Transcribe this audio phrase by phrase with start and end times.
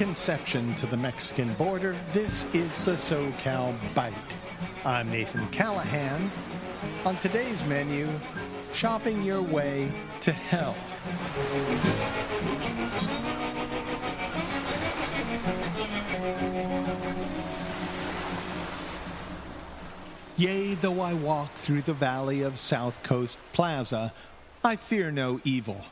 [0.00, 4.14] Conception to the Mexican border, this is the SoCal Byte.
[4.82, 6.30] I'm Nathan Callahan.
[7.04, 8.08] On today's menu,
[8.72, 9.92] shopping your way
[10.22, 10.74] to hell.
[20.38, 24.14] Yea, though I walk through the valley of South Coast Plaza,
[24.64, 25.84] I fear no evil.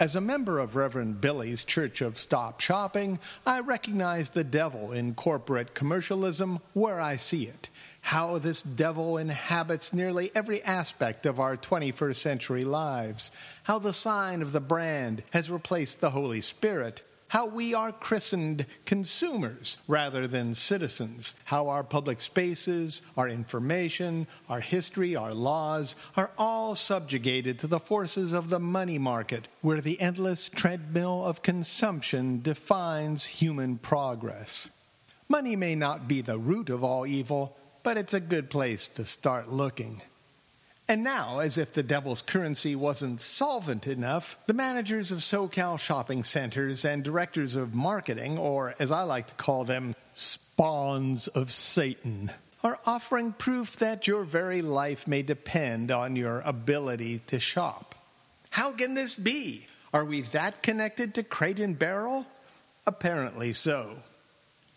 [0.00, 5.14] As a member of Reverend Billy's Church of Stop Shopping, I recognize the devil in
[5.14, 7.68] corporate commercialism where I see it.
[8.02, 13.32] How this devil inhabits nearly every aspect of our 21st century lives.
[13.64, 18.66] How the sign of the brand has replaced the Holy Spirit how we are christened
[18.86, 26.30] consumers rather than citizens, how our public spaces, our information, our history, our laws are
[26.38, 32.40] all subjugated to the forces of the money market, where the endless treadmill of consumption
[32.40, 34.70] defines human progress.
[35.28, 39.04] Money may not be the root of all evil, but it's a good place to
[39.04, 40.00] start looking.
[40.90, 46.24] And now, as if the devil's currency wasn't solvent enough, the managers of SoCal shopping
[46.24, 52.32] centers and directors of marketing, or as I like to call them, spawns of Satan,
[52.64, 57.94] are offering proof that your very life may depend on your ability to shop.
[58.48, 59.66] How can this be?
[59.92, 62.26] Are we that connected to Crate and Barrel?
[62.86, 63.98] Apparently so.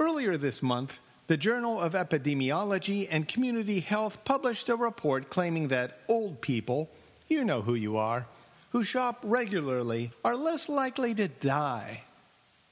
[0.00, 0.98] Earlier this month,
[1.30, 6.90] the Journal of Epidemiology and Community Health published a report claiming that old people,
[7.28, 8.26] you know who you are,
[8.70, 12.02] who shop regularly are less likely to die.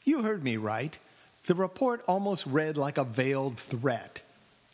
[0.03, 0.99] You heard me right.
[1.47, 4.23] The report almost read like a veiled threat.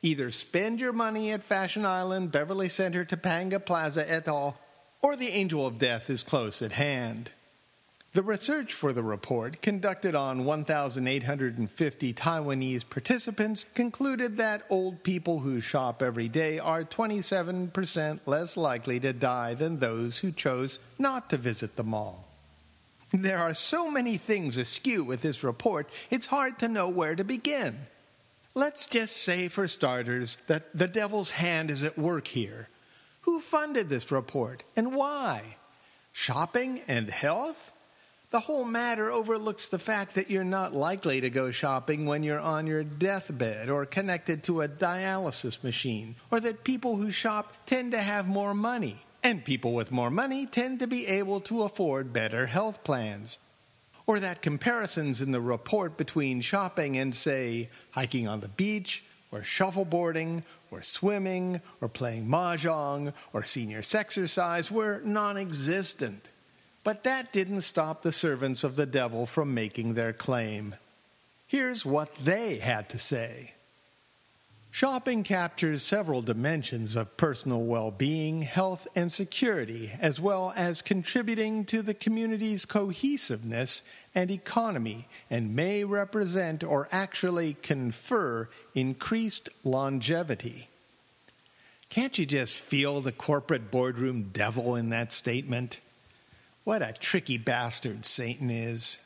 [0.01, 4.57] Either spend your money at Fashion Island, Beverly Center, Topanga Plaza, et al.,
[5.03, 7.33] or the angel of death is close at hand.
[8.15, 15.61] The research for the report, conducted on 1,850 Taiwanese participants, concluded that old people who
[15.61, 21.37] shop every day are 27% less likely to die than those who chose not to
[21.37, 22.29] visit the mall.
[23.13, 27.25] There are so many things askew with this report, it's hard to know where to
[27.25, 27.77] begin.
[28.55, 32.69] Let's just say, for starters, that the devil's hand is at work here.
[33.23, 35.57] Who funded this report and why?
[36.13, 37.73] Shopping and health?
[38.35, 42.41] The whole matter overlooks the fact that you're not likely to go shopping when you're
[42.41, 47.93] on your deathbed or connected to a dialysis machine, or that people who shop tend
[47.93, 52.13] to have more money, and people with more money tend to be able to afford
[52.13, 53.39] better health plans.
[54.05, 59.43] Or that comparisons in the report between shopping and, say, hiking on the beach, or
[59.43, 66.31] shuffleboarding, or swimming, or playing mahjong, or senior sexercise were non existent.
[66.85, 70.77] But that didn't stop the servants of the devil from making their claim.
[71.47, 73.55] Here's what they had to say.
[74.71, 81.65] Shopping captures several dimensions of personal well being, health, and security, as well as contributing
[81.67, 83.83] to the community's cohesiveness
[84.17, 90.69] and economy, and may represent or actually confer increased longevity.
[91.89, 95.79] Can't you just feel the corporate boardroom devil in that statement?
[96.65, 98.99] What a tricky bastard Satan is.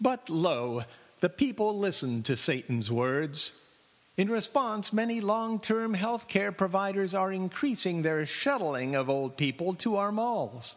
[0.00, 0.84] But lo,
[1.20, 3.52] the people listened to Satan's words.
[4.16, 9.74] In response, many long term health care providers are increasing their shuttling of old people
[9.74, 10.76] to our malls.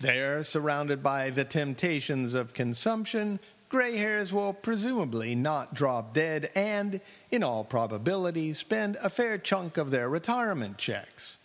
[0.00, 3.38] There, surrounded by the temptations of consumption,
[3.68, 7.00] gray hairs will presumably not drop dead and,
[7.30, 11.36] in all probability, spend a fair chunk of their retirement checks.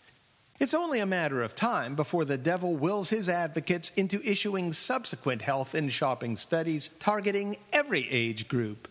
[0.60, 5.40] It's only a matter of time before the devil wills his advocates into issuing subsequent
[5.40, 8.86] health and shopping studies targeting every age group.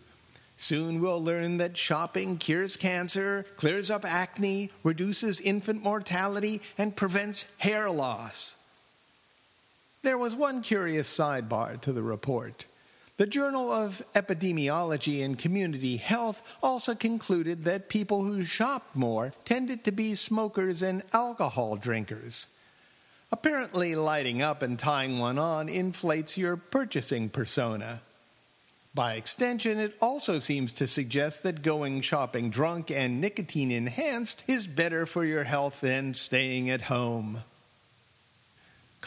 [0.58, 7.46] Soon we'll learn that shopping cures cancer, clears up acne, reduces infant mortality, and prevents
[7.60, 8.56] hair loss.
[10.02, 12.66] There was one curious sidebar to the report.
[13.20, 19.84] The Journal of Epidemiology and Community Health also concluded that people who shopped more tended
[19.84, 22.48] to be smokers and alcohol drinkers.
[23.30, 28.00] Apparently, lighting up and tying one on inflates your purchasing persona.
[28.96, 34.66] By extension, it also seems to suggest that going shopping drunk and nicotine enhanced is
[34.66, 37.40] better for your health than staying at home.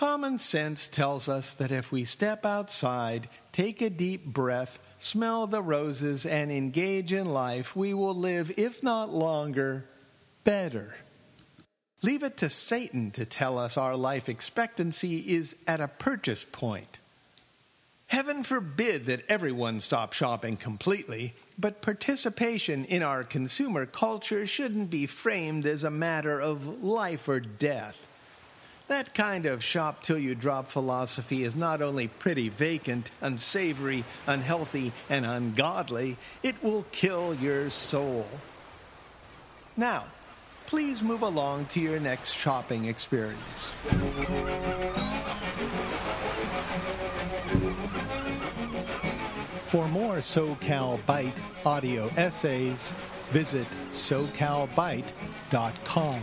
[0.03, 5.63] Common sense tells us that if we step outside, take a deep breath, smell the
[5.63, 9.85] roses, and engage in life, we will live, if not longer,
[10.43, 10.97] better.
[12.03, 16.99] Leave it to Satan to tell us our life expectancy is at a purchase point.
[18.09, 25.07] Heaven forbid that everyone stop shopping completely, but participation in our consumer culture shouldn't be
[25.07, 28.09] framed as a matter of life or death.
[28.93, 34.93] That kind of shop till you drop philosophy is not only pretty vacant, unsavory, unhealthy,
[35.09, 38.29] and ungodly, it will kill your soul.
[39.79, 40.05] Now,
[40.67, 43.71] please move along to your next shopping experience.
[49.65, 52.93] For more SoCal Byte audio essays,
[53.31, 56.21] visit socalbyte.com.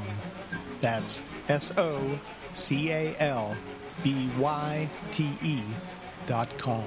[0.82, 2.20] That's S O
[2.54, 3.58] C A L
[4.04, 5.64] B Y T E
[6.28, 6.84] dot com.